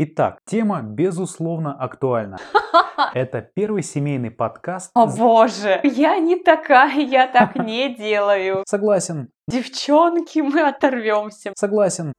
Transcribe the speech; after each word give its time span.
Итак, 0.00 0.38
тема 0.44 0.80
безусловно 0.80 1.74
актуальна. 1.74 2.36
Это 3.14 3.42
первый 3.42 3.82
семейный 3.82 4.30
подкаст. 4.30 4.92
О 4.94 5.08
боже, 5.08 5.80
я 5.82 6.20
не 6.20 6.36
такая, 6.36 7.00
я 7.00 7.26
так 7.26 7.56
не 7.66 7.96
делаю. 7.96 8.62
Согласен. 8.64 9.30
Девчонки, 9.48 10.38
мы 10.38 10.68
оторвемся. 10.68 11.52
Согласен. 11.56 12.12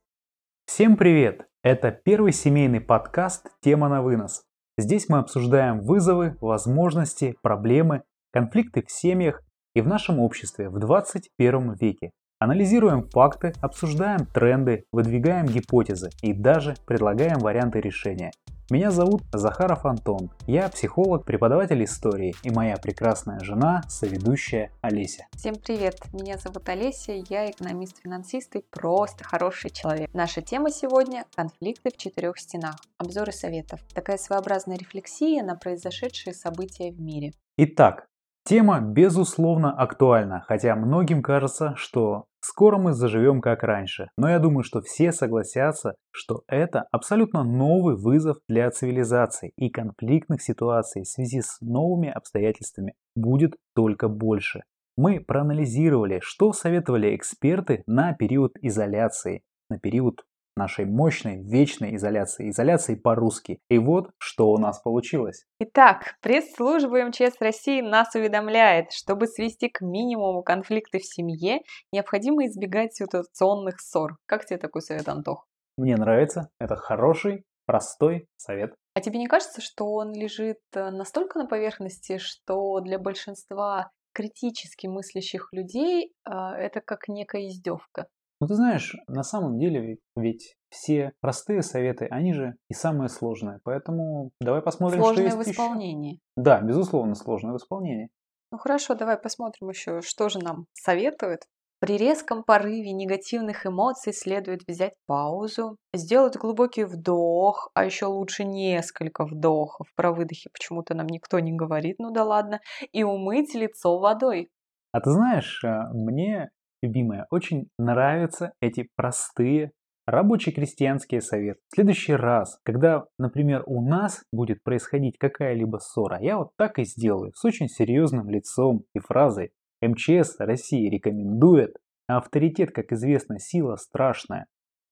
Всем 0.65 0.97
привет! 0.97 1.47
Это 1.63 1.91
первый 1.91 2.33
семейный 2.33 2.81
подкаст 2.81 3.47
«Тема 3.61 3.87
на 3.87 4.01
вынос». 4.01 4.43
Здесь 4.77 5.07
мы 5.07 5.19
обсуждаем 5.19 5.79
вызовы, 5.79 6.35
возможности, 6.41 7.37
проблемы, 7.41 8.03
конфликты 8.33 8.83
в 8.85 8.91
семьях 8.91 9.41
и 9.73 9.79
в 9.79 9.87
нашем 9.87 10.19
обществе 10.19 10.67
в 10.69 10.79
21 10.79 11.75
веке. 11.75 12.11
Анализируем 12.41 13.03
факты, 13.03 13.51
обсуждаем 13.59 14.25
тренды, 14.25 14.85
выдвигаем 14.93 15.45
гипотезы 15.45 16.09
и 16.21 16.31
даже 16.31 16.75
предлагаем 16.85 17.39
варианты 17.39 17.81
решения. 17.81 18.31
Меня 18.69 18.91
зовут 18.91 19.23
Захаров 19.33 19.85
Антон, 19.85 20.31
я 20.47 20.69
психолог, 20.69 21.25
преподаватель 21.25 21.83
истории 21.83 22.33
и 22.43 22.49
моя 22.49 22.77
прекрасная 22.77 23.41
жена, 23.41 23.81
соведущая 23.89 24.71
Олеся. 24.79 25.25
Всем 25.35 25.55
привет, 25.55 25.99
меня 26.13 26.37
зовут 26.37 26.69
Олеся, 26.69 27.11
я 27.11 27.51
экономист-финансист 27.51 28.55
и 28.55 28.63
просто 28.69 29.25
хороший 29.25 29.69
человек. 29.69 30.09
Наша 30.13 30.41
тема 30.41 30.71
сегодня– 30.71 31.25
конфликты 31.35 31.89
в 31.89 31.97
четырех 31.97 32.39
стенах, 32.39 32.77
обзоры 32.97 33.33
советов. 33.33 33.81
Такая 33.93 34.17
своеобразная 34.17 34.77
рефлексия 34.77 35.43
на 35.43 35.55
произошедшие 35.55 36.33
события 36.33 36.89
в 36.93 37.01
мире. 37.01 37.33
Итак, 37.57 38.05
Тема, 38.49 38.79
безусловно, 38.79 39.71
актуальна, 39.71 40.43
хотя 40.47 40.75
многим 40.75 41.21
кажется, 41.21 41.75
что 41.75 42.25
скоро 42.41 42.77
мы 42.77 42.93
заживем 42.93 43.41
как 43.41 43.63
раньше. 43.63 44.09
Но 44.17 44.29
я 44.29 44.39
думаю, 44.39 44.63
что 44.63 44.81
все 44.81 45.11
согласятся, 45.11 45.95
что 46.11 46.43
это 46.47 46.85
абсолютно 46.91 47.43
новый 47.43 47.95
вызов 47.95 48.37
для 48.47 48.69
цивилизации 48.71 49.51
и 49.57 49.69
конфликтных 49.69 50.41
ситуаций 50.41 51.03
в 51.03 51.07
связи 51.07 51.41
с 51.41 51.59
новыми 51.61 52.09
обстоятельствами 52.09 52.93
будет 53.15 53.55
только 53.75 54.07
больше. 54.07 54.61
Мы 54.97 55.19
проанализировали, 55.19 56.19
что 56.21 56.51
советовали 56.51 57.15
эксперты 57.15 57.83
на 57.87 58.13
период 58.13 58.53
изоляции, 58.61 59.43
на 59.69 59.79
период 59.79 60.23
нашей 60.59 60.85
мощной 60.85 61.41
вечной 61.41 61.95
изоляции, 61.95 62.49
изоляции 62.49 62.93
по-русски. 62.95 63.59
И 63.69 63.79
вот 63.79 64.11
что 64.19 64.51
у 64.51 64.57
нас 64.57 64.79
получилось. 64.79 65.45
Итак, 65.59 66.15
пресс-служба 66.21 67.05
МЧС 67.05 67.39
России 67.39 67.81
нас 67.81 68.13
уведомляет, 68.13 68.91
чтобы 68.91 69.25
свести 69.25 69.69
к 69.69 69.81
минимуму 69.81 70.43
конфликты 70.43 70.99
в 70.99 71.05
семье, 71.05 71.61
необходимо 71.91 72.45
избегать 72.45 72.93
ситуационных 72.93 73.79
ссор. 73.79 74.17
Как 74.27 74.45
тебе 74.45 74.59
такой 74.59 74.81
совет, 74.81 75.07
Антох? 75.09 75.47
Мне 75.77 75.95
нравится. 75.95 76.49
Это 76.59 76.75
хороший, 76.75 77.45
простой 77.65 78.27
совет. 78.35 78.75
А 78.95 79.01
тебе 79.01 79.17
не 79.17 79.27
кажется, 79.27 79.61
что 79.61 79.85
он 79.93 80.13
лежит 80.13 80.59
э, 80.73 80.89
настолько 80.89 81.39
на 81.39 81.45
поверхности, 81.45 82.17
что 82.17 82.81
для 82.81 82.99
большинства 82.99 83.91
критически 84.11 84.87
мыслящих 84.87 85.47
людей 85.53 86.11
э, 86.25 86.31
это 86.31 86.81
как 86.81 87.07
некая 87.07 87.47
издевка? 87.47 88.07
Ну 88.41 88.47
ты 88.47 88.55
знаешь, 88.55 88.95
на 89.07 89.23
самом 89.23 89.59
деле 89.59 89.81
ведь, 89.81 89.99
ведь 90.15 90.55
все 90.69 91.11
простые 91.19 91.61
советы, 91.61 92.07
они 92.09 92.33
же 92.33 92.55
и 92.69 92.73
самые 92.73 93.09
сложные. 93.09 93.59
Поэтому 93.63 94.31
давай 94.39 94.61
посмотрим, 94.61 95.01
сложные 95.01 95.29
что 95.29 95.37
есть 95.37 95.49
в 95.49 95.51
исполнении. 95.51 96.13
Еще. 96.13 96.21
Да, 96.37 96.61
безусловно, 96.61 97.15
сложные 97.15 97.53
в 97.53 97.57
исполнении. 97.57 98.09
Ну 98.51 98.57
хорошо, 98.57 98.95
давай 98.95 99.17
посмотрим 99.17 99.69
еще, 99.69 100.01
что 100.01 100.29
же 100.29 100.39
нам 100.39 100.65
советуют. 100.73 101.41
При 101.79 101.97
резком 101.97 102.43
порыве 102.43 102.91
негативных 102.91 103.65
эмоций 103.65 104.11
следует 104.11 104.61
взять 104.67 104.95
паузу, 105.05 105.77
сделать 105.93 106.35
глубокий 106.35 106.83
вдох, 106.83 107.71
а 107.73 107.85
еще 107.85 108.07
лучше 108.07 108.43
несколько 108.43 109.25
вдохов. 109.25 109.87
Про 109.95 110.11
выдохи 110.11 110.49
почему-то 110.51 110.93
нам 110.93 111.07
никто 111.07 111.39
не 111.39 111.53
говорит, 111.53 111.95
ну 111.99 112.11
да 112.11 112.25
ладно, 112.25 112.59
и 112.91 113.03
умыть 113.03 113.53
лицо 113.53 113.97
водой. 113.97 114.49
А 114.91 114.99
ты 114.99 115.11
знаешь, 115.11 115.63
э, 115.63 115.87
мне 115.93 116.49
любимая, 116.81 117.27
очень 117.29 117.69
нравятся 117.77 118.53
эти 118.61 118.89
простые 118.95 119.71
рабочие 120.09 120.53
крестьянские 120.53 121.21
советы. 121.21 121.59
В 121.71 121.75
следующий 121.75 122.13
раз, 122.13 122.59
когда, 122.63 123.05
например, 123.17 123.63
у 123.65 123.81
нас 123.81 124.23
будет 124.31 124.63
происходить 124.63 125.17
какая-либо 125.17 125.77
ссора, 125.77 126.19
я 126.19 126.37
вот 126.37 126.51
так 126.57 126.79
и 126.79 126.83
сделаю, 126.83 127.31
с 127.35 127.45
очень 127.45 127.67
серьезным 127.67 128.29
лицом 128.29 128.83
и 128.95 128.99
фразой 128.99 129.51
«МЧС 129.81 130.39
России 130.39 130.89
рекомендует, 130.89 131.75
а 132.07 132.17
авторитет, 132.17 132.71
как 132.71 132.91
известно, 132.91 133.39
сила 133.39 133.75
страшная. 133.75 134.47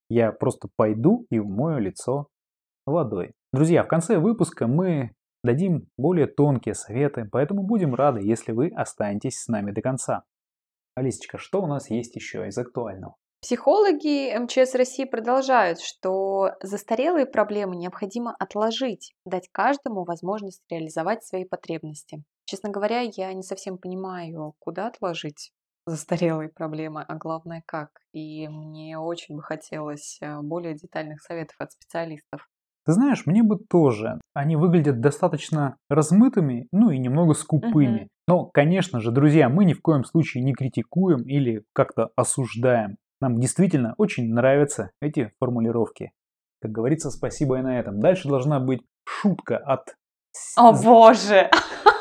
Я 0.09 0.31
просто 0.31 0.69
пойду 0.75 1.25
и 1.30 1.40
умою 1.40 1.80
лицо 1.80 2.28
водой». 2.86 3.34
Друзья, 3.52 3.84
в 3.84 3.88
конце 3.88 4.19
выпуска 4.19 4.68
мы 4.68 5.12
дадим 5.44 5.88
более 5.98 6.28
тонкие 6.28 6.75
советы, 6.75 7.28
поэтому 7.31 7.64
будем 7.64 7.96
рады, 7.96 8.22
если 8.22 8.52
вы 8.52 8.69
останетесь 8.69 9.40
с 9.40 9.48
нами 9.48 9.72
до 9.72 9.81
конца. 9.81 10.24
Алисочка, 10.97 11.38
что 11.38 11.62
у 11.62 11.68
нас 11.68 11.91
есть 11.91 12.16
еще 12.16 12.47
из 12.47 12.58
актуального? 12.58 13.18
Психологи 13.40 14.35
МЧС 14.35 14.74
России 14.74 15.06
продолжают, 15.06 15.80
что 15.80 16.53
застарелые 16.59 17.28
проблемы 17.28 17.75
необходимо 17.75 18.35
отложить, 18.40 19.13
дать 19.24 19.47
каждому 19.52 20.06
возможность 20.06 20.63
реализовать 20.72 21.24
свои 21.24 21.46
потребности. 21.46 22.24
Честно 22.46 22.72
говоря, 22.72 23.02
я 23.02 23.31
не 23.34 23.44
совсем 23.44 23.78
понимаю, 23.78 24.56
куда 24.57 24.88
отложить 24.88 25.52
застарелые 25.86 26.50
проблемы, 26.50 27.06
а 27.07 27.13
главное 27.13 27.62
как. 27.68 27.91
И 28.12 28.47
мне 28.47 28.97
очень 28.97 29.36
бы 29.36 29.44
хотелось 29.44 30.18
э, 30.19 30.41
более 30.41 30.74
детальных 30.74 31.22
советов 31.22 31.57
от 31.59 31.74
специалистов. 31.74 32.50
Ты 32.88 32.94
знаешь, 32.94 33.25
мне 33.25 33.44
бы 33.44 33.58
тоже. 33.58 34.22
Они 34.34 34.56
выглядят 34.56 35.02
достаточно 35.02 35.75
размытыми, 35.90 36.70
ну 36.72 36.90
и 36.90 36.98
немного 36.98 37.34
скупыми. 37.34 38.03
Угу. 38.03 38.08
Но, 38.30 38.46
конечно 38.46 39.02
же, 39.02 39.12
друзья, 39.12 39.50
мы 39.50 39.66
ни 39.66 39.74
в 39.74 39.81
коем 39.81 40.06
случае 40.06 40.46
не 40.46 40.53
критикуем 40.53 41.24
или 41.24 41.66
как-то 41.74 42.12
осуждаем. 42.16 42.96
Нам 43.20 43.42
действительно 43.42 43.94
очень 43.98 44.34
нравятся 44.34 44.92
эти 45.02 45.34
формулировки. 45.38 46.12
Как 46.62 46.72
говорится, 46.72 47.12
спасибо 47.12 47.59
и 47.59 47.62
на 47.62 47.78
этом. 47.78 48.00
Дальше 48.00 48.30
должна 48.30 48.62
быть 48.62 48.84
шутка 49.04 49.58
от... 49.58 49.98
О 50.56 50.72
боже! 50.72 51.50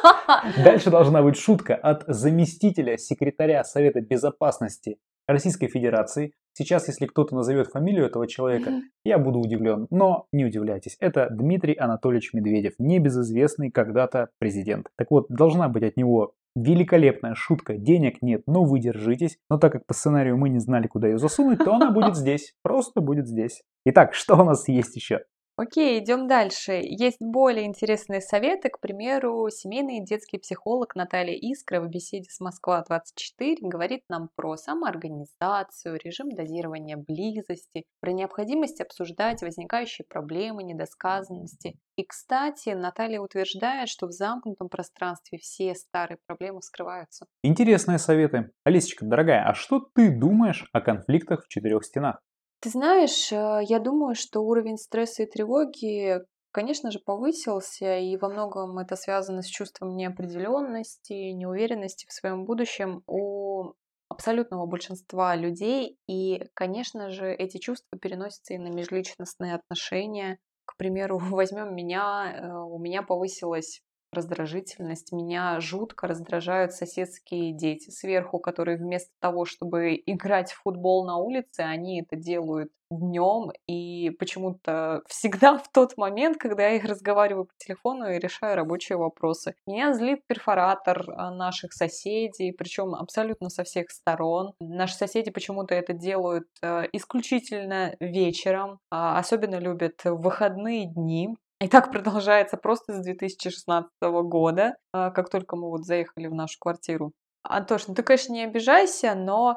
Дальше 0.64 0.90
должна 0.90 1.20
быть 1.20 1.36
шутка 1.36 1.74
от 1.74 2.04
заместителя 2.06 2.96
секретаря 2.96 3.64
Совета 3.64 4.00
Безопасности 4.00 4.98
Российской 5.26 5.68
Федерации 5.68 6.32
Сейчас, 6.58 6.88
если 6.88 7.04
кто-то 7.04 7.34
назовет 7.34 7.66
фамилию 7.66 8.06
этого 8.06 8.26
человека, 8.26 8.80
я 9.04 9.18
буду 9.18 9.40
удивлен. 9.40 9.88
Но 9.90 10.26
не 10.32 10.46
удивляйтесь, 10.46 10.96
это 11.00 11.28
Дмитрий 11.30 11.74
Анатольевич 11.74 12.32
Медведев, 12.32 12.72
небезызвестный 12.78 13.70
когда-то 13.70 14.30
президент. 14.38 14.86
Так 14.96 15.10
вот, 15.10 15.26
должна 15.28 15.68
быть 15.68 15.82
от 15.82 15.98
него 15.98 16.32
великолепная 16.54 17.34
шутка. 17.34 17.76
Денег 17.76 18.22
нет, 18.22 18.44
но 18.46 18.64
вы 18.64 18.80
держитесь. 18.80 19.36
Но 19.50 19.58
так 19.58 19.72
как 19.72 19.84
по 19.84 19.92
сценарию 19.92 20.38
мы 20.38 20.48
не 20.48 20.58
знали, 20.58 20.86
куда 20.86 21.08
ее 21.08 21.18
засунуть, 21.18 21.58
то 21.58 21.74
она 21.74 21.90
будет 21.90 22.16
здесь. 22.16 22.54
Просто 22.62 23.02
будет 23.02 23.28
здесь. 23.28 23.62
Итак, 23.84 24.14
что 24.14 24.36
у 24.36 24.44
нас 24.44 24.66
есть 24.66 24.96
еще? 24.96 25.24
Окей, 25.58 26.00
идем 26.00 26.26
дальше. 26.26 26.82
Есть 26.82 27.16
более 27.18 27.64
интересные 27.64 28.20
советы. 28.20 28.68
К 28.68 28.78
примеру, 28.78 29.48
семейный 29.48 30.04
детский 30.04 30.36
психолог 30.36 30.94
Наталья 30.94 31.34
Искра 31.34 31.80
в 31.80 31.88
беседе 31.88 32.28
с 32.28 32.40
Москва-24 32.40 33.56
говорит 33.62 34.02
нам 34.10 34.28
про 34.36 34.58
самоорганизацию, 34.58 35.98
режим 36.04 36.28
дозирования 36.28 36.98
близости, 36.98 37.84
про 38.00 38.12
необходимость 38.12 38.82
обсуждать 38.82 39.40
возникающие 39.40 40.04
проблемы, 40.06 40.62
недосказанности. 40.62 41.78
И, 41.96 42.04
кстати, 42.04 42.74
Наталья 42.74 43.20
утверждает, 43.20 43.88
что 43.88 44.08
в 44.08 44.12
замкнутом 44.12 44.68
пространстве 44.68 45.38
все 45.38 45.74
старые 45.74 46.18
проблемы 46.26 46.60
скрываются. 46.60 47.24
Интересные 47.42 47.98
советы. 47.98 48.50
Алисочка, 48.64 49.06
дорогая, 49.06 49.48
а 49.48 49.54
что 49.54 49.80
ты 49.80 50.10
думаешь 50.10 50.68
о 50.74 50.82
конфликтах 50.82 51.46
в 51.46 51.48
четырех 51.48 51.82
стенах? 51.82 52.20
Ты 52.60 52.70
знаешь, 52.70 53.32
э, 53.32 53.60
я 53.64 53.78
думаю, 53.78 54.14
что 54.14 54.40
уровень 54.40 54.78
стресса 54.78 55.22
и 55.22 55.26
тревоги, 55.26 56.20
конечно 56.52 56.90
же, 56.90 56.98
повысился, 56.98 57.98
и 57.98 58.16
во 58.16 58.28
многом 58.28 58.78
это 58.78 58.96
связано 58.96 59.42
с 59.42 59.46
чувством 59.46 59.96
неопределенности, 59.96 61.32
неуверенности 61.32 62.06
в 62.06 62.12
своем 62.12 62.44
будущем 62.44 63.02
у 63.06 63.74
абсолютного 64.08 64.66
большинства 64.66 65.36
людей. 65.36 65.98
И, 66.08 66.48
конечно 66.54 67.10
же, 67.10 67.32
эти 67.32 67.58
чувства 67.58 67.98
переносятся 67.98 68.54
и 68.54 68.58
на 68.58 68.68
межличностные 68.68 69.54
отношения. 69.54 70.38
К 70.64 70.76
примеру, 70.76 71.18
возьмем 71.30 71.74
меня, 71.74 72.32
э, 72.32 72.52
у 72.52 72.78
меня 72.78 73.02
повысилось 73.02 73.82
раздражительность. 74.12 75.12
Меня 75.12 75.60
жутко 75.60 76.06
раздражают 76.06 76.72
соседские 76.72 77.52
дети 77.52 77.90
сверху, 77.90 78.38
которые 78.38 78.78
вместо 78.78 79.12
того, 79.20 79.44
чтобы 79.44 79.94
играть 80.06 80.52
в 80.52 80.62
футбол 80.62 81.06
на 81.06 81.16
улице, 81.16 81.60
они 81.60 82.00
это 82.00 82.16
делают 82.16 82.70
днем 82.90 83.50
и 83.66 84.10
почему-то 84.10 85.02
всегда 85.06 85.58
в 85.58 85.68
тот 85.72 85.96
момент, 85.96 86.38
когда 86.38 86.68
я 86.68 86.76
их 86.76 86.84
разговариваю 86.84 87.46
по 87.46 87.52
телефону 87.58 88.10
и 88.10 88.18
решаю 88.18 88.56
рабочие 88.56 88.98
вопросы. 88.98 89.54
Меня 89.66 89.92
злит 89.92 90.20
перфоратор 90.26 91.04
а, 91.10 91.30
наших 91.34 91.72
соседей, 91.72 92.52
причем 92.52 92.94
абсолютно 92.94 93.50
со 93.50 93.64
всех 93.64 93.90
сторон. 93.90 94.52
Наши 94.60 94.94
соседи 94.94 95.30
почему-то 95.30 95.74
это 95.74 95.92
делают 95.92 96.46
э, 96.62 96.84
исключительно 96.92 97.96
вечером, 98.00 98.78
а, 98.90 99.18
особенно 99.18 99.56
любят 99.56 100.02
выходные 100.04 100.86
дни. 100.86 101.36
И 101.60 101.68
так 101.68 101.90
продолжается 101.90 102.56
просто 102.56 102.92
с 102.92 103.02
2016 103.02 103.88
года, 104.24 104.76
а, 104.92 105.10
как 105.10 105.30
только 105.30 105.56
мы 105.56 105.70
вот 105.70 105.84
заехали 105.84 106.26
в 106.26 106.34
нашу 106.34 106.58
квартиру. 106.60 107.12
Антош, 107.42 107.86
ну 107.88 107.94
ты, 107.94 108.02
конечно, 108.02 108.32
не 108.32 108.44
обижайся, 108.44 109.14
но 109.14 109.56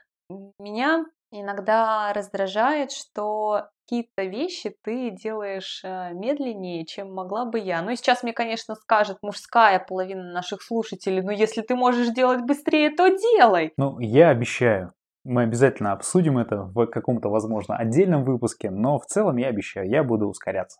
меня 0.60 1.06
иногда 1.32 2.14
раздражает, 2.14 2.92
что 2.92 3.68
какие-то 3.86 4.24
вещи 4.24 4.76
ты 4.84 5.10
делаешь 5.10 5.82
э, 5.84 6.14
медленнее, 6.14 6.86
чем 6.86 7.14
могла 7.14 7.46
бы 7.46 7.60
я. 7.60 7.82
Ну 7.82 7.92
и 7.92 7.96
сейчас 7.96 8.22
мне, 8.22 8.34
конечно, 8.34 8.76
скажет 8.76 9.18
мужская 9.24 9.80
половина 9.80 10.32
наших 10.32 10.62
слушателей, 10.62 11.22
ну 11.22 11.32
если 11.32 11.62
ты 11.62 11.76
можешь 11.76 12.10
делать 12.10 12.42
быстрее, 12.42 12.92
то 12.92 13.10
делай. 13.10 13.74
Ну, 13.78 14.00
я 14.00 14.30
обещаю. 14.30 14.94
Мы 15.26 15.44
обязательно 15.44 15.92
обсудим 15.92 16.38
это 16.38 16.72
в 16.74 16.86
каком-то, 16.88 17.30
возможно, 17.30 17.76
отдельном 17.76 18.24
выпуске, 18.24 18.70
но 18.70 19.00
в 19.00 19.06
целом 19.06 19.38
я 19.38 19.48
обещаю, 19.48 19.90
я 19.90 20.04
буду 20.04 20.28
ускоряться. 20.28 20.80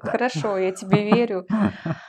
Хорошо, 0.00 0.58
я 0.58 0.72
тебе 0.72 1.04
верю. 1.04 1.46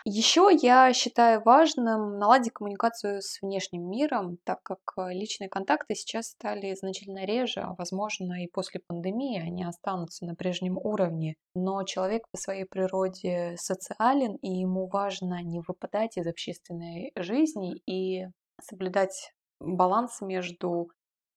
Еще 0.06 0.50
я 0.62 0.92
считаю 0.94 1.42
важным 1.44 2.18
наладить 2.18 2.54
коммуникацию 2.54 3.22
с 3.22 3.42
внешним 3.42 3.90
миром, 3.90 4.38
так 4.44 4.62
как 4.64 4.80
э, 4.98 5.14
личные 5.14 5.50
контакты 5.50 5.96
сейчас 5.96 6.28
стали 6.28 6.76
значительно 6.76 7.26
реже, 7.26 7.62
а 7.62 7.76
возможно 7.78 8.44
и 8.44 8.48
после 8.48 8.82
пандемии 8.86 9.40
они 9.40 9.64
останутся 9.64 10.26
на 10.26 10.36
прежнем 10.36 10.78
уровне. 10.78 11.36
Но 11.56 11.84
человек 11.84 12.24
по 12.32 12.38
своей 12.38 12.66
природе 12.66 13.56
социален, 13.58 14.36
и 14.36 14.50
ему 14.50 14.88
важно 14.88 15.42
не 15.44 15.62
выпадать 15.66 16.18
из 16.18 16.28
общественной 16.28 17.12
жизни 17.16 17.76
и 17.86 18.28
соблюдать 18.62 19.34
баланс 19.60 20.22
между 20.22 20.90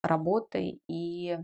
работой 0.02 0.80
и 0.88 1.38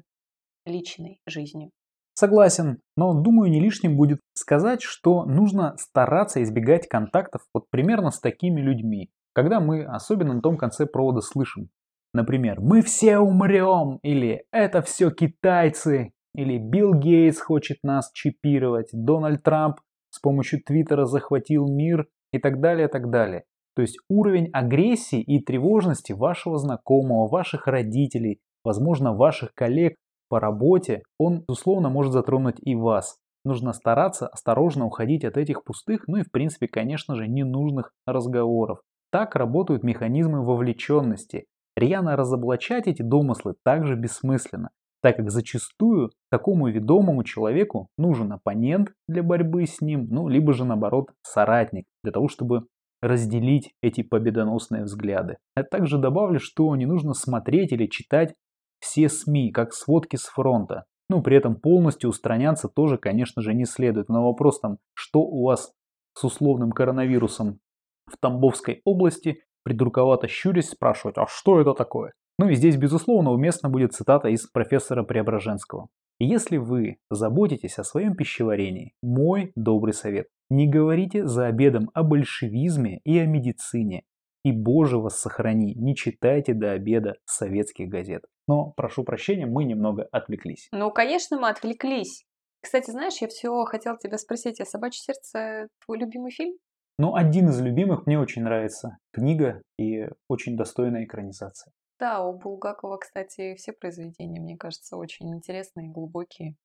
личной 0.64 1.20
жизнью. 1.26 1.70
Согласен, 2.14 2.78
но 2.96 3.14
думаю 3.14 3.50
не 3.50 3.60
лишним 3.60 3.96
будет 3.96 4.20
сказать, 4.34 4.82
что 4.82 5.24
нужно 5.24 5.74
стараться 5.78 6.42
избегать 6.42 6.88
контактов 6.88 7.42
вот 7.54 7.70
примерно 7.70 8.10
с 8.10 8.20
такими 8.20 8.60
людьми, 8.60 9.10
когда 9.34 9.60
мы 9.60 9.84
особенно 9.84 10.34
на 10.34 10.42
том 10.42 10.56
конце 10.56 10.86
провода 10.86 11.20
слышим. 11.20 11.70
Например, 12.14 12.60
«Мы 12.60 12.82
все 12.82 13.18
умрем» 13.18 13.98
или 14.02 14.44
«Это 14.52 14.82
все 14.82 15.10
китайцы» 15.10 16.12
или 16.34 16.58
«Билл 16.58 16.94
Гейтс 16.94 17.40
хочет 17.40 17.78
нас 17.82 18.10
чипировать», 18.12 18.90
«Дональд 18.92 19.42
Трамп 19.42 19.80
с 20.10 20.20
помощью 20.20 20.62
Твиттера 20.62 21.06
захватил 21.06 21.66
мир» 21.66 22.06
и 22.32 22.38
так 22.38 22.60
далее, 22.60 22.88
так 22.88 23.10
далее. 23.10 23.44
То 23.74 23.80
есть 23.80 23.98
уровень 24.10 24.50
агрессии 24.52 25.22
и 25.22 25.42
тревожности 25.42 26.12
вашего 26.12 26.58
знакомого, 26.58 27.28
ваших 27.28 27.66
родителей, 27.66 28.40
возможно, 28.64 29.14
ваших 29.14 29.54
коллег 29.54 29.96
по 30.32 30.40
работе, 30.40 31.02
он, 31.18 31.44
условно, 31.46 31.90
может 31.90 32.14
затронуть 32.14 32.56
и 32.62 32.74
вас. 32.74 33.18
Нужно 33.44 33.74
стараться 33.74 34.26
осторожно 34.28 34.86
уходить 34.86 35.26
от 35.26 35.36
этих 35.36 35.62
пустых, 35.62 36.08
ну 36.08 36.16
и 36.16 36.22
в 36.22 36.30
принципе, 36.30 36.68
конечно 36.68 37.16
же, 37.16 37.28
ненужных 37.28 37.92
разговоров. 38.06 38.78
Так 39.10 39.36
работают 39.36 39.82
механизмы 39.82 40.42
вовлеченности. 40.42 41.44
Рьяно 41.76 42.16
разоблачать 42.16 42.86
эти 42.86 43.02
домыслы 43.02 43.56
также 43.62 43.94
бессмысленно, 43.94 44.70
так 45.02 45.16
как 45.16 45.30
зачастую 45.30 46.12
такому 46.30 46.68
ведомому 46.68 47.24
человеку 47.24 47.88
нужен 47.98 48.32
оппонент 48.32 48.94
для 49.06 49.22
борьбы 49.22 49.66
с 49.66 49.82
ним, 49.82 50.06
ну 50.08 50.28
либо 50.28 50.54
же 50.54 50.64
наоборот 50.64 51.10
соратник, 51.20 51.84
для 52.02 52.12
того 52.12 52.28
чтобы 52.28 52.62
разделить 53.02 53.74
эти 53.82 54.02
победоносные 54.02 54.84
взгляды. 54.84 55.36
Я 55.56 55.64
также 55.64 55.98
добавлю, 55.98 56.40
что 56.40 56.74
не 56.74 56.86
нужно 56.86 57.12
смотреть 57.12 57.72
или 57.72 57.86
читать 57.86 58.34
все 58.82 59.08
СМИ, 59.08 59.52
как 59.52 59.72
сводки 59.72 60.16
с 60.16 60.24
фронта. 60.24 60.84
Ну, 61.08 61.22
при 61.22 61.36
этом 61.36 61.54
полностью 61.54 62.10
устраняться 62.10 62.68
тоже, 62.68 62.98
конечно 62.98 63.40
же, 63.40 63.54
не 63.54 63.64
следует. 63.64 64.08
На 64.08 64.22
вопрос 64.22 64.60
там, 64.60 64.78
что 64.94 65.20
у 65.20 65.44
вас 65.44 65.72
с 66.14 66.24
условным 66.24 66.72
коронавирусом 66.72 67.60
в 68.06 68.16
Тамбовской 68.18 68.82
области, 68.84 69.44
придурковато 69.62 70.26
щурясь 70.26 70.70
спрашивать, 70.70 71.16
а 71.16 71.26
что 71.28 71.60
это 71.60 71.74
такое? 71.74 72.12
Ну 72.38 72.48
и 72.48 72.54
здесь, 72.54 72.76
безусловно, 72.76 73.30
уместна 73.30 73.68
будет 73.68 73.92
цитата 73.92 74.28
из 74.28 74.46
профессора 74.48 75.04
Преображенского. 75.04 75.88
Если 76.18 76.56
вы 76.56 76.96
заботитесь 77.10 77.78
о 77.78 77.84
своем 77.84 78.16
пищеварении, 78.16 78.94
мой 79.02 79.52
добрый 79.54 79.94
совет– 79.94 80.26
не 80.50 80.68
говорите 80.68 81.26
за 81.26 81.46
обедом 81.46 81.90
о 81.94 82.02
большевизме 82.02 83.00
и 83.04 83.18
о 83.18 83.26
медицине. 83.26 84.02
И, 84.44 84.50
боже 84.50 84.98
вас 84.98 85.20
сохрани, 85.20 85.74
не 85.74 85.94
читайте 85.94 86.52
до 86.52 86.72
обеда 86.72 87.16
советских 87.24 87.88
газет. 87.88 88.24
Но, 88.48 88.72
прошу 88.76 89.04
прощения, 89.04 89.46
мы 89.46 89.64
немного 89.64 90.08
отвлеклись. 90.10 90.68
Ну, 90.72 90.90
конечно, 90.90 91.38
мы 91.38 91.48
отвлеклись. 91.48 92.24
Кстати, 92.60 92.90
знаешь, 92.90 93.20
я 93.20 93.28
все 93.28 93.64
хотела 93.64 93.98
тебя 93.98 94.18
спросить, 94.18 94.60
а 94.60 94.64
«Собачье 94.64 95.02
сердце» 95.02 95.68
твой 95.84 95.98
любимый 95.98 96.32
фильм? 96.32 96.56
Ну, 96.98 97.14
один 97.14 97.48
из 97.48 97.60
любимых 97.60 98.06
мне 98.06 98.18
очень 98.18 98.42
нравится. 98.42 98.98
Книга 99.12 99.62
и 99.78 100.08
очень 100.28 100.56
достойная 100.56 101.04
экранизация. 101.04 101.72
Да, 101.98 102.24
у 102.24 102.36
Булгакова, 102.36 102.98
кстати, 102.98 103.54
все 103.54 103.72
произведения, 103.72 104.40
мне 104.40 104.56
кажется, 104.56 104.96
очень 104.96 105.32
интересные 105.32 105.86
и 105.86 105.90
глубокие. 105.90 106.56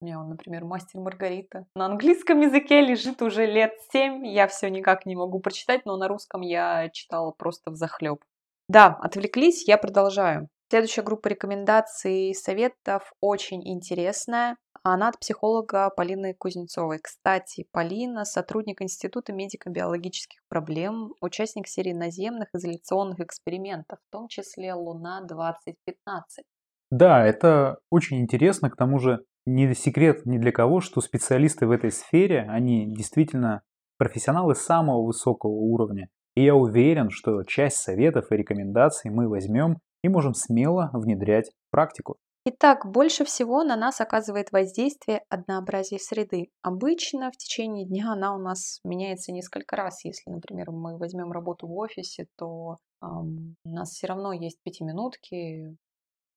У 0.00 0.04
меня 0.04 0.20
он, 0.20 0.28
например, 0.28 0.64
«Мастер 0.64 1.00
Маргарита». 1.00 1.66
На 1.74 1.86
английском 1.86 2.40
языке 2.40 2.80
лежит 2.82 3.22
уже 3.22 3.46
лет 3.46 3.72
семь, 3.90 4.26
я 4.26 4.46
все 4.46 4.68
никак 4.68 5.06
не 5.06 5.16
могу 5.16 5.40
прочитать, 5.40 5.86
но 5.86 5.96
на 5.96 6.06
русском 6.06 6.42
я 6.42 6.90
читала 6.90 7.30
просто 7.30 7.70
в 7.70 7.76
захлеб. 7.76 8.22
Да, 8.68 8.98
отвлеклись, 9.00 9.66
я 9.66 9.78
продолжаю. 9.78 10.48
Следующая 10.68 11.02
группа 11.02 11.28
рекомендаций 11.28 12.30
и 12.30 12.34
советов 12.34 13.12
очень 13.20 13.66
интересная. 13.66 14.56
Она 14.82 15.08
от 15.08 15.18
психолога 15.18 15.90
Полины 15.90 16.34
Кузнецовой. 16.34 16.98
Кстати, 16.98 17.66
Полина– 17.70 18.24
сотрудник 18.26 18.82
Института 18.82 19.32
медико-биологических 19.32 20.40
проблем, 20.48 21.14
участник 21.20 21.68
серии 21.68 21.92
наземных 21.92 22.48
изоляционных 22.52 23.20
экспериментов, 23.20 23.98
в 24.00 24.12
том 24.12 24.28
числе 24.28 24.74
«Луна-2015». 24.74 26.42
Да, 26.90 27.24
это 27.24 27.78
очень 27.90 28.20
интересно. 28.20 28.68
К 28.68 28.76
тому 28.76 28.98
же 28.98 29.24
не 29.46 29.72
секрет 29.74 30.26
ни 30.26 30.38
для 30.38 30.52
кого, 30.52 30.80
что 30.80 31.00
специалисты 31.00 31.66
в 31.66 31.70
этой 31.70 31.92
сфере, 31.92 32.46
они 32.48 32.92
действительно 32.92 33.62
профессионалы 33.96 34.54
самого 34.54 35.02
высокого 35.06 35.52
уровня. 35.52 36.08
И 36.34 36.44
я 36.44 36.54
уверен, 36.54 37.08
что 37.10 37.42
часть 37.44 37.78
советов 37.78 38.30
и 38.30 38.36
рекомендаций 38.36 39.10
мы 39.10 39.28
возьмем 39.28 39.78
и 40.02 40.08
можем 40.08 40.34
смело 40.34 40.90
внедрять 40.92 41.50
в 41.50 41.70
практику. 41.70 42.16
Итак, 42.48 42.86
больше 42.86 43.24
всего 43.24 43.64
на 43.64 43.74
нас 43.74 44.00
оказывает 44.00 44.52
воздействие 44.52 45.22
однообразие 45.28 45.98
среды. 45.98 46.50
Обычно 46.62 47.32
в 47.32 47.36
течение 47.36 47.84
дня 47.86 48.12
она 48.12 48.36
у 48.36 48.38
нас 48.38 48.78
меняется 48.84 49.32
несколько 49.32 49.74
раз. 49.74 50.04
Если, 50.04 50.30
например, 50.30 50.70
мы 50.70 50.96
возьмем 50.96 51.32
работу 51.32 51.66
в 51.66 51.76
офисе, 51.76 52.28
то 52.36 52.76
эм, 53.02 53.56
у 53.64 53.68
нас 53.68 53.90
все 53.90 54.06
равно 54.06 54.32
есть 54.32 54.58
пятиминутки, 54.62 55.76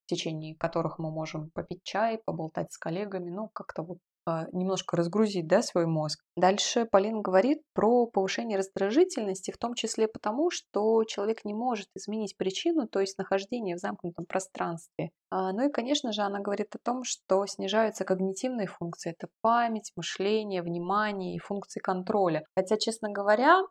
в 0.09 0.15
течение 0.15 0.55
которых 0.55 0.97
мы 0.97 1.11
можем 1.11 1.51
попить 1.51 1.83
чай, 1.83 2.19
поболтать 2.25 2.73
с 2.73 2.79
коллегами, 2.79 3.29
ну, 3.29 3.47
как-то 3.53 3.83
вот 3.83 3.99
а, 4.25 4.47
немножко 4.51 4.97
разгрузить 4.97 5.47
да, 5.47 5.61
свой 5.61 5.85
мозг. 5.85 6.23
Дальше 6.35 6.85
Полин 6.85 7.21
говорит 7.21 7.61
про 7.73 8.07
повышение 8.07 8.57
раздражительности, 8.57 9.51
в 9.51 9.59
том 9.59 9.75
числе 9.75 10.07
потому, 10.07 10.49
что 10.49 11.03
человек 11.03 11.45
не 11.45 11.53
может 11.53 11.89
изменить 11.95 12.37
причину, 12.37 12.87
то 12.87 12.99
есть 12.99 13.19
нахождение 13.19 13.75
в 13.75 13.79
замкнутом 13.79 14.25
пространстве. 14.25 15.11
А, 15.29 15.53
ну 15.53 15.69
и, 15.69 15.71
конечно 15.71 16.11
же, 16.11 16.23
она 16.23 16.39
говорит 16.39 16.73
о 16.73 16.79
том, 16.79 17.03
что 17.03 17.45
снижаются 17.45 18.03
когнитивные 18.03 18.65
функции. 18.65 19.11
Это 19.11 19.29
память, 19.41 19.91
мышление, 19.95 20.63
внимание 20.63 21.35
и 21.35 21.39
функции 21.39 21.79
контроля. 21.79 22.45
Хотя, 22.55 22.77
честно 22.77 23.11
говоря, 23.11 23.61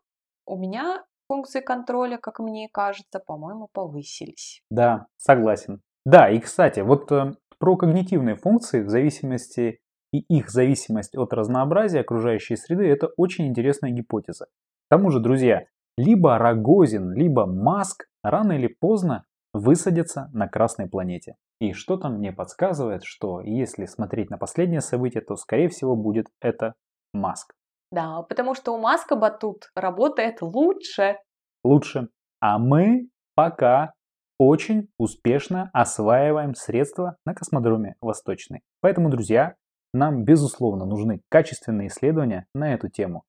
у 0.46 0.56
меня 0.56 1.04
функции 1.28 1.60
контроля, 1.60 2.16
как 2.18 2.40
мне 2.40 2.68
кажется, 2.72 3.20
по-моему, 3.20 3.68
повысились. 3.72 4.62
Да, 4.70 5.06
согласен. 5.16 5.82
Да, 6.10 6.30
и 6.30 6.40
кстати, 6.40 6.80
вот 6.80 7.12
э, 7.12 7.34
про 7.58 7.76
когнитивные 7.76 8.34
функции 8.34 8.80
в 8.80 8.88
зависимости 8.88 9.80
и 10.10 10.20
их 10.20 10.48
зависимость 10.48 11.14
от 11.14 11.34
разнообразия 11.34 12.00
окружающей 12.00 12.56
среды– 12.56 12.86
это 12.88 13.10
очень 13.18 13.46
интересная 13.46 13.90
гипотеза. 13.90 14.46
К 14.46 14.88
тому 14.88 15.10
же, 15.10 15.20
друзья, 15.20 15.66
либо 15.98 16.38
Рогозин, 16.38 17.12
либо 17.12 17.44
Маск 17.44 18.06
рано 18.22 18.52
или 18.52 18.68
поздно 18.68 19.26
высадятся 19.52 20.30
на 20.32 20.48
Красной 20.48 20.88
планете. 20.88 21.34
И 21.60 21.74
что-то 21.74 22.08
мне 22.08 22.32
подсказывает, 22.32 23.02
что 23.04 23.42
если 23.42 23.84
смотреть 23.84 24.30
на 24.30 24.38
последнее 24.38 24.80
событие, 24.80 25.22
то 25.22 25.36
скорее 25.36 25.68
всего 25.68 25.94
будет 25.94 26.28
это 26.40 26.72
Маск. 27.12 27.52
Да, 27.92 28.22
потому 28.22 28.54
что 28.54 28.72
у 28.74 28.78
Маска 28.78 29.14
батут 29.14 29.68
работает 29.76 30.40
лучше. 30.40 31.18
Лучше. 31.64 32.08
А 32.40 32.58
мы 32.58 33.10
пока 33.34 33.92
очень 34.38 34.88
успешно 34.98 35.70
осваиваем 35.72 36.54
средства 36.54 37.16
на 37.26 37.34
космодроме 37.34 37.96
Восточный. 38.00 38.60
Поэтому, 38.80 39.10
друзья, 39.10 39.54
нам, 39.92 40.24
безусловно, 40.24 40.84
нужны 40.84 41.20
качественные 41.28 41.88
исследования 41.88 42.46
на 42.54 42.72
эту 42.74 42.88
тему. 42.88 43.24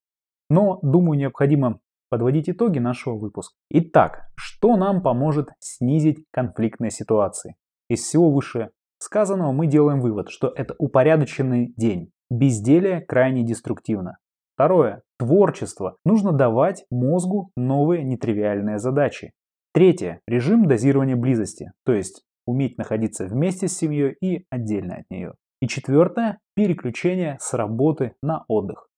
Но, 0.49 0.79
думаю, 0.81 1.17
необходимо 1.17 1.79
подводить 2.09 2.49
итоги 2.49 2.79
нашего 2.79 3.15
выпуска. 3.15 3.55
Итак, 3.69 4.27
что 4.35 4.75
нам 4.75 5.01
поможет 5.01 5.49
снизить 5.59 6.25
конфликтные 6.31 6.91
ситуации? 6.91 7.55
Из 7.89 8.01
всего 8.01 8.31
выше 8.31 8.71
сказанного 8.99 9.51
мы 9.51 9.67
делаем 9.67 10.01
вывод, 10.01 10.29
что 10.29 10.51
это 10.55 10.75
упорядоченный 10.77 11.73
день. 11.77 12.11
Безделие 12.29 13.01
крайне 13.01 13.43
деструктивно. 13.43 14.17
Второе. 14.55 15.03
Творчество. 15.17 15.97
Нужно 16.03 16.33
давать 16.33 16.85
мозгу 16.91 17.51
новые 17.55 18.03
нетривиальные 18.03 18.79
задачи. 18.79 19.31
Третье. 19.73 20.21
Режим 20.27 20.67
дозирования 20.67 21.15
близости, 21.15 21.71
то 21.85 21.93
есть 21.93 22.23
уметь 22.45 22.77
находиться 22.77 23.25
вместе 23.25 23.67
с 23.67 23.77
семьей 23.77 24.15
и 24.21 24.45
отдельно 24.49 24.95
от 24.95 25.09
нее. 25.09 25.33
И 25.61 25.67
четвертое. 25.67 26.39
Переключение 26.55 27.37
с 27.39 27.53
работы 27.53 28.15
на 28.21 28.43
отдых. 28.47 28.89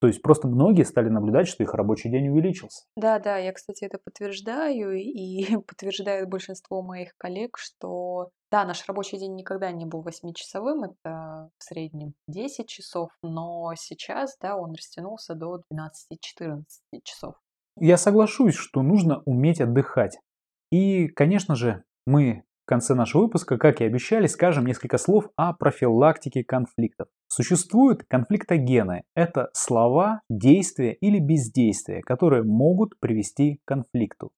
То 0.00 0.06
есть 0.06 0.22
просто 0.22 0.46
многие 0.46 0.84
стали 0.84 1.08
наблюдать, 1.08 1.48
что 1.48 1.64
их 1.64 1.74
рабочий 1.74 2.08
день 2.08 2.28
увеличился. 2.28 2.84
Да, 2.96 3.18
да, 3.18 3.36
я, 3.36 3.52
кстати, 3.52 3.84
это 3.84 3.98
подтверждаю, 3.98 4.92
и 4.94 5.56
подтверждает 5.66 6.28
большинство 6.28 6.82
моих 6.82 7.16
коллег, 7.18 7.58
что 7.58 8.30
да, 8.50 8.64
наш 8.64 8.86
рабочий 8.86 9.18
день 9.18 9.34
никогда 9.34 9.72
не 9.72 9.86
был 9.86 10.02
восьмичасовым, 10.02 10.84
это 10.84 11.50
в 11.58 11.64
среднем 11.64 12.14
10 12.28 12.68
часов, 12.68 13.10
но 13.22 13.72
сейчас, 13.76 14.36
да, 14.40 14.56
он 14.56 14.72
растянулся 14.72 15.34
до 15.34 15.62
12-14 15.72 16.62
часов. 17.02 17.34
Я 17.80 17.96
соглашусь, 17.96 18.54
что 18.54 18.82
нужно 18.82 19.22
уметь 19.24 19.60
отдыхать. 19.60 20.18
И, 20.70 21.08
конечно 21.08 21.54
же, 21.54 21.84
мы 22.06 22.42
в 22.64 22.68
конце 22.68 22.94
нашего 22.94 23.22
выпуска, 23.22 23.56
как 23.56 23.80
и 23.80 23.84
обещали, 23.84 24.26
скажем 24.26 24.66
несколько 24.66 24.98
слов 24.98 25.30
о 25.36 25.54
профилактике 25.54 26.44
конфликтов. 26.44 27.08
Существуют 27.28 28.04
конфликтогены. 28.08 29.04
Это 29.14 29.48
слова, 29.54 30.20
действия 30.28 30.92
или 30.92 31.18
бездействия, 31.18 32.02
которые 32.02 32.42
могут 32.42 32.98
привести 33.00 33.56
к 33.56 33.68
конфликту. 33.68 34.32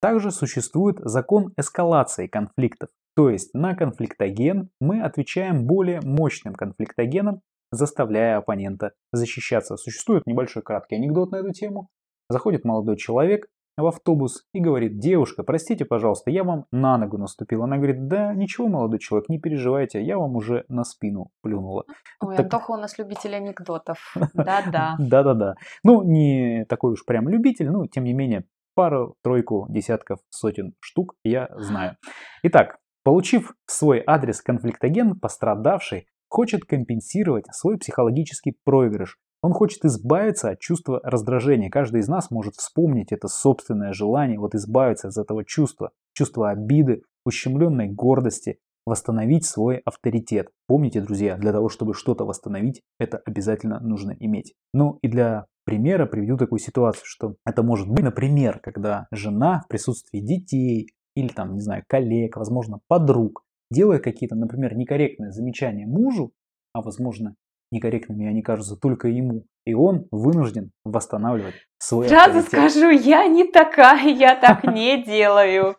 Также 0.00 0.30
существует 0.30 0.96
закон 1.00 1.52
эскалации 1.56 2.26
конфликтов. 2.26 2.88
То 3.14 3.30
есть 3.30 3.54
на 3.54 3.74
конфликтоген 3.74 4.70
мы 4.80 5.00
отвечаем 5.00 5.66
более 5.66 6.00
мощным 6.02 6.54
конфликтогеном, 6.54 7.40
заставляя 7.70 8.38
оппонента 8.38 8.92
защищаться. 9.12 9.76
Существует 9.76 10.26
небольшой 10.26 10.62
краткий 10.62 10.96
анекдот 10.96 11.30
на 11.30 11.36
эту 11.36 11.52
тему. 11.52 11.88
Заходит 12.28 12.64
молодой 12.64 12.96
человек, 12.96 13.46
в 13.76 13.86
автобус 13.86 14.44
и 14.54 14.60
говорит, 14.60 14.98
девушка, 14.98 15.42
простите, 15.42 15.84
пожалуйста, 15.84 16.30
я 16.30 16.44
вам 16.44 16.64
на 16.72 16.96
ногу 16.96 17.18
наступила. 17.18 17.64
Она 17.64 17.76
говорит, 17.76 18.08
да 18.08 18.34
ничего, 18.34 18.68
молодой 18.68 18.98
человек, 18.98 19.28
не 19.28 19.38
переживайте, 19.38 20.02
я 20.02 20.18
вам 20.18 20.34
уже 20.36 20.64
на 20.68 20.84
спину 20.84 21.30
плюнула. 21.42 21.84
Ой, 22.20 22.36
так... 22.36 22.46
Антоха 22.46 22.70
у 22.72 22.76
нас 22.76 22.96
любитель 22.98 23.34
анекдотов. 23.34 24.16
Да-да. 24.34 24.96
Да-да-да. 24.98 25.56
Ну, 25.84 26.02
не 26.02 26.64
такой 26.68 26.92
уж 26.92 27.04
прям 27.04 27.28
любитель, 27.28 27.68
но 27.70 27.86
тем 27.86 28.04
не 28.04 28.14
менее, 28.14 28.44
пару-тройку 28.74 29.66
десятков, 29.68 30.20
сотен 30.30 30.74
штук 30.80 31.14
я 31.22 31.48
знаю. 31.56 31.96
Итак, 32.42 32.78
получив 33.04 33.54
свой 33.66 34.02
адрес 34.06 34.40
конфликтоген, 34.40 35.18
пострадавший 35.18 36.06
хочет 36.28 36.64
компенсировать 36.64 37.46
свой 37.52 37.78
психологический 37.78 38.56
проигрыш 38.64 39.18
он 39.46 39.52
хочет 39.52 39.84
избавиться 39.84 40.50
от 40.50 40.58
чувства 40.58 41.00
раздражения. 41.04 41.70
Каждый 41.70 42.00
из 42.00 42.08
нас 42.08 42.32
может 42.32 42.56
вспомнить 42.56 43.12
это 43.12 43.28
собственное 43.28 43.92
желание, 43.92 44.40
вот 44.40 44.56
избавиться 44.56 45.06
от 45.06 45.16
этого 45.16 45.44
чувства, 45.44 45.92
чувства 46.14 46.50
обиды, 46.50 47.02
ущемленной 47.24 47.88
гордости, 47.88 48.58
восстановить 48.84 49.46
свой 49.46 49.82
авторитет. 49.84 50.48
Помните, 50.66 51.00
друзья, 51.00 51.36
для 51.36 51.52
того, 51.52 51.68
чтобы 51.68 51.94
что-то 51.94 52.24
восстановить, 52.24 52.82
это 52.98 53.18
обязательно 53.24 53.78
нужно 53.78 54.16
иметь. 54.18 54.54
Ну 54.74 54.98
и 55.00 55.06
для 55.06 55.46
примера 55.64 56.06
приведу 56.06 56.36
такую 56.36 56.58
ситуацию, 56.58 57.04
что 57.04 57.36
это 57.46 57.62
может 57.62 57.88
быть, 57.88 58.02
например, 58.02 58.58
когда 58.58 59.06
жена 59.12 59.62
в 59.64 59.68
присутствии 59.68 60.18
детей 60.18 60.90
или 61.14 61.28
там, 61.28 61.54
не 61.54 61.60
знаю, 61.60 61.84
коллег, 61.86 62.36
возможно, 62.36 62.80
подруг, 62.88 63.44
делает 63.70 64.02
какие-то, 64.02 64.34
например, 64.34 64.76
некорректные 64.76 65.30
замечания 65.30 65.86
мужу, 65.86 66.32
а 66.72 66.82
возможно, 66.82 67.36
некорректными 67.70 68.26
они 68.26 68.42
кажутся 68.42 68.76
только 68.76 69.08
ему, 69.08 69.44
и 69.64 69.74
он 69.74 70.06
вынужден 70.10 70.70
восстанавливать 70.84 71.54
свой 71.78 72.08
Сразу 72.08 72.38
авторитет. 72.38 72.70
скажу, 72.70 72.90
я 72.90 73.26
не 73.26 73.44
такая, 73.44 74.08
я 74.08 74.36
так 74.36 74.64
не 74.64 75.02
делаю. 75.02 75.76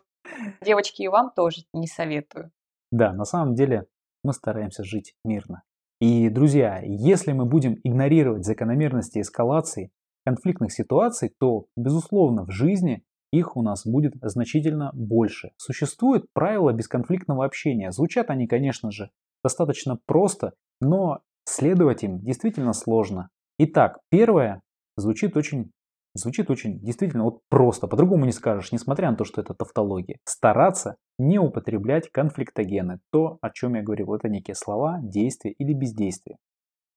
Девочки, 0.64 1.02
и 1.02 1.08
вам 1.08 1.30
тоже 1.34 1.62
не 1.72 1.86
советую. 1.86 2.50
Да, 2.90 3.12
на 3.12 3.24
самом 3.24 3.54
деле 3.54 3.86
мы 4.22 4.32
стараемся 4.32 4.84
жить 4.84 5.14
мирно. 5.24 5.62
И, 6.00 6.28
друзья, 6.28 6.80
если 6.84 7.32
мы 7.32 7.44
будем 7.44 7.76
игнорировать 7.82 8.44
закономерности 8.44 9.20
эскалации 9.20 9.90
конфликтных 10.24 10.72
ситуаций, 10.72 11.34
то, 11.40 11.66
безусловно, 11.76 12.44
в 12.44 12.50
жизни 12.50 13.04
их 13.32 13.56
у 13.56 13.62
нас 13.62 13.86
будет 13.86 14.14
значительно 14.22 14.90
больше. 14.94 15.50
Существует 15.56 16.26
правила 16.32 16.72
бесконфликтного 16.72 17.44
общения. 17.44 17.90
Звучат 17.90 18.30
они, 18.30 18.46
конечно 18.46 18.90
же, 18.90 19.10
достаточно 19.42 19.98
просто, 20.06 20.54
но 20.80 21.20
Следовать 21.50 22.04
им 22.04 22.20
действительно 22.20 22.74
сложно. 22.74 23.30
Итак, 23.58 24.00
первое 24.10 24.60
звучит 24.98 25.34
очень, 25.34 25.72
звучит 26.14 26.50
очень 26.50 26.78
действительно 26.80 27.24
вот 27.24 27.38
просто, 27.48 27.86
по-другому 27.86 28.26
не 28.26 28.32
скажешь, 28.32 28.70
несмотря 28.70 29.10
на 29.10 29.16
то, 29.16 29.24
что 29.24 29.40
это 29.40 29.54
тавтология. 29.54 30.18
Стараться 30.26 30.96
не 31.18 31.38
употреблять 31.38 32.10
конфликтогены. 32.10 32.98
То, 33.10 33.38
о 33.40 33.48
чем 33.48 33.76
я 33.76 33.82
говорил, 33.82 34.12
это 34.12 34.28
некие 34.28 34.54
слова, 34.54 34.98
действия 35.02 35.52
или 35.52 35.72
бездействия. 35.72 36.36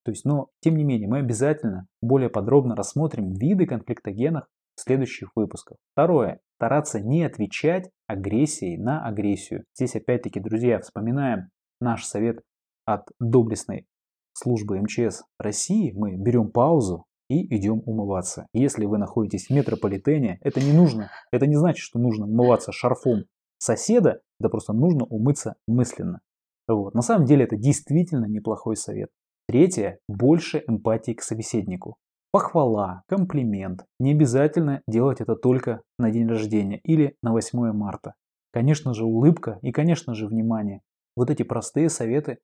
То 0.03 0.11
есть, 0.11 0.25
но 0.25 0.47
тем 0.59 0.75
не 0.75 0.83
менее, 0.83 1.07
мы 1.07 1.19
обязательно 1.19 1.87
более 2.01 2.29
подробно 2.29 2.75
рассмотрим 2.75 3.31
виды 3.31 3.65
конфликтогенов 3.65 4.47
в 4.75 4.81
следующих 4.81 5.29
выпусках. 5.33 5.77
Второе. 5.93 6.41
Стараться 6.57 6.99
не 6.99 7.23
отвечать 7.23 7.89
агрессией 8.05 8.77
на 8.77 9.07
агрессию. 9.07 9.63
Здесь 9.75 9.95
опять-таки, 9.95 10.41
друзья, 10.41 10.81
вспоминаем 10.81 11.51
наш 11.79 12.03
совет 12.03 12.41
от 12.83 13.07
доблестной 13.17 13.85
службы 14.33 14.79
МЧС 14.81 15.23
России 15.39 15.91
мы 15.95 16.15
берем 16.15 16.51
паузу 16.51 17.05
и 17.29 17.55
идем 17.55 17.81
умываться. 17.85 18.47
Если 18.53 18.85
вы 18.85 18.97
находитесь 18.97 19.47
в 19.47 19.49
метрополитене, 19.51 20.37
это 20.41 20.59
не 20.59 20.73
нужно. 20.73 21.09
Это 21.31 21.47
не 21.47 21.55
значит, 21.55 21.79
что 21.79 21.99
нужно 21.99 22.25
умываться 22.25 22.71
шарфом 22.71 23.25
соседа, 23.57 24.21
это 24.39 24.49
просто 24.49 24.73
нужно 24.73 25.05
умыться 25.05 25.55
мысленно. 25.67 26.21
Вот. 26.67 26.93
На 26.93 27.01
самом 27.01 27.25
деле 27.25 27.45
это 27.45 27.55
действительно 27.55 28.25
неплохой 28.25 28.75
совет. 28.75 29.09
Третье. 29.47 29.99
Больше 30.07 30.63
эмпатии 30.67 31.13
к 31.13 31.21
собеседнику. 31.21 31.97
Похвала, 32.31 33.03
комплимент. 33.07 33.85
Не 33.99 34.13
обязательно 34.13 34.81
делать 34.87 35.21
это 35.21 35.35
только 35.35 35.81
на 35.99 36.11
день 36.11 36.27
рождения 36.27 36.79
или 36.83 37.15
на 37.21 37.33
8 37.33 37.71
марта. 37.73 38.13
Конечно 38.51 38.93
же 38.93 39.05
улыбка 39.05 39.59
и 39.61 39.71
конечно 39.71 40.13
же 40.15 40.27
внимание. 40.27 40.81
Вот 41.15 41.29
эти 41.29 41.43
простые 41.43 41.89
советы 41.89 42.39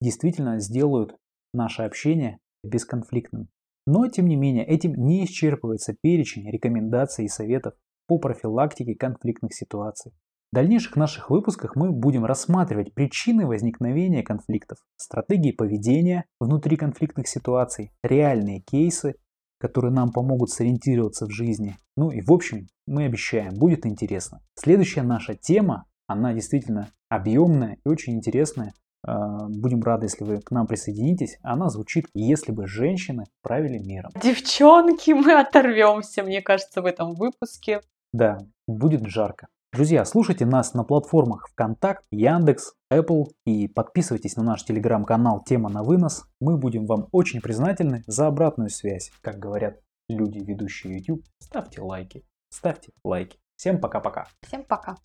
действительно 0.00 0.58
сделают 0.58 1.16
наше 1.52 1.82
общение 1.82 2.38
бесконфликтным. 2.62 3.48
Но, 3.86 4.06
тем 4.08 4.26
не 4.26 4.36
менее, 4.36 4.66
этим 4.66 4.94
не 4.94 5.24
исчерпывается 5.24 5.94
перечень 6.00 6.50
рекомендаций 6.50 7.24
и 7.24 7.28
советов 7.28 7.74
по 8.06 8.18
профилактике 8.18 8.94
конфликтных 8.94 9.54
ситуаций. 9.54 10.12
В 10.50 10.54
дальнейших 10.54 10.96
наших 10.96 11.28
выпусках 11.28 11.76
мы 11.76 11.92
будем 11.92 12.24
рассматривать 12.24 12.94
причины 12.94 13.46
возникновения 13.46 14.22
конфликтов, 14.22 14.78
стратегии 14.96 15.52
поведения 15.52 16.24
внутри 16.40 16.76
конфликтных 16.76 17.28
ситуаций, 17.28 17.90
реальные 18.02 18.60
кейсы, 18.60 19.14
которые 19.58 19.92
нам 19.92 20.10
помогут 20.10 20.50
сориентироваться 20.50 21.26
в 21.26 21.30
жизни. 21.30 21.76
Ну 21.96 22.10
и 22.10 22.22
в 22.22 22.32
общем, 22.32 22.66
мы 22.86 23.04
обещаем, 23.04 23.54
будет 23.54 23.84
интересно. 23.84 24.40
Следующая 24.54 25.02
наша 25.02 25.34
тема, 25.34 25.84
она 26.06 26.32
действительно 26.32 26.88
объемная 27.10 27.76
и 27.84 27.88
очень 27.88 28.14
интересная. 28.14 28.72
А, 29.06 29.46
будем 29.48 29.82
рады, 29.82 30.06
если 30.06 30.24
вы 30.24 30.40
к 30.40 30.50
нам 30.50 30.66
присоединитесь. 30.66 31.38
Она 31.42 31.68
звучит 31.68 32.06
«Если 32.14 32.52
бы 32.52 32.66
женщины 32.66 33.24
правили 33.42 33.78
миром». 33.78 34.10
Девчонки, 34.22 35.12
мы 35.12 35.40
оторвемся, 35.40 36.22
мне 36.22 36.42
кажется, 36.42 36.82
в 36.82 36.86
этом 36.86 37.14
выпуске. 37.14 37.80
Да, 38.12 38.38
будет 38.66 39.06
жарко. 39.06 39.48
Друзья, 39.72 40.06
слушайте 40.06 40.46
нас 40.46 40.72
на 40.72 40.82
платформах 40.82 41.48
ВКонтакт, 41.50 42.02
Яндекс, 42.10 42.72
Apple 42.90 43.26
и 43.44 43.68
подписывайтесь 43.68 44.36
на 44.36 44.42
наш 44.42 44.64
телеграм-канал 44.64 45.44
«Тема 45.44 45.68
на 45.68 45.82
вынос». 45.82 46.24
Мы 46.40 46.56
будем 46.56 46.86
вам 46.86 47.08
очень 47.12 47.42
признательны 47.42 48.02
за 48.06 48.26
обратную 48.26 48.70
связь. 48.70 49.10
Как 49.20 49.38
говорят 49.38 49.78
люди, 50.08 50.38
ведущие 50.38 50.96
YouTube, 50.96 51.22
ставьте 51.38 51.82
лайки. 51.82 52.24
Ставьте 52.50 52.92
лайки. 53.04 53.38
Всем 53.56 53.78
пока-пока. 53.78 54.28
Всем 54.42 54.64
пока. 54.64 54.96